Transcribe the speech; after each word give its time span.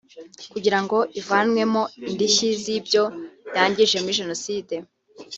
kugira 0.51 0.77
ngo 0.83 0.97
ivanwemo 1.19 1.81
indishyi 2.09 2.47
z’ibyo 2.61 3.03
yangije 3.55 3.95
muri 3.99 4.17
Jenoside 4.21 4.75